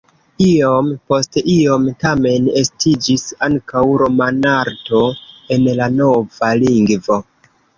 Iom 0.43 0.87
post 1.11 1.37
iom 1.55 1.85
tamen 2.05 2.47
estiĝis 2.63 3.27
ankaŭ 3.49 3.85
romanarto 4.05 5.03
en 5.57 5.69
la 5.83 5.91
nova 6.03 6.51
lingvo. 6.65 7.21